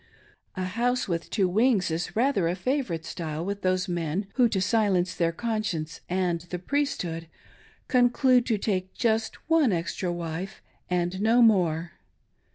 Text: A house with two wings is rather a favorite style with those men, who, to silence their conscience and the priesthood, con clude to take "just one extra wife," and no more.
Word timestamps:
A 0.55 0.63
house 0.63 1.07
with 1.07 1.29
two 1.29 1.47
wings 1.47 1.91
is 1.91 2.15
rather 2.15 2.47
a 2.47 2.55
favorite 2.55 3.05
style 3.05 3.45
with 3.45 3.61
those 3.61 3.87
men, 3.87 4.25
who, 4.33 4.49
to 4.49 4.59
silence 4.59 5.13
their 5.13 5.31
conscience 5.31 6.01
and 6.09 6.41
the 6.49 6.57
priesthood, 6.57 7.27
con 7.87 8.09
clude 8.09 8.45
to 8.47 8.57
take 8.57 8.95
"just 8.95 9.35
one 9.47 9.71
extra 9.71 10.11
wife," 10.11 10.63
and 10.89 11.21
no 11.21 11.43
more. 11.43 11.91